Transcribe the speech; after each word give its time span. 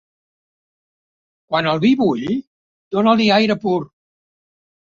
Quan 1.51 1.69
el 1.73 1.83
vi 1.85 1.93
bull, 2.01 2.25
dona-li 2.97 3.31
aire 3.39 3.59
pur. 3.67 3.79